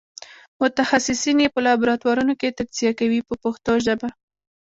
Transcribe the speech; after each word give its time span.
متخصصین 0.61 1.37
یې 1.43 1.49
په 1.55 1.59
لابراتوارونو 1.65 2.33
کې 2.39 2.55
تجزیه 2.57 2.91
کوي 2.99 3.19
په 3.27 3.33
پښتو 3.43 3.73
ژبه. 3.85 4.09